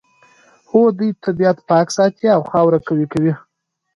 هو 0.69 0.81
دوی 0.97 1.11
طبیعت 1.23 1.57
پاک 1.69 1.87
ساتي 1.97 2.25
او 2.35 2.41
خاوره 2.51 2.79
قوي 2.87 3.05
کوي 3.13 3.33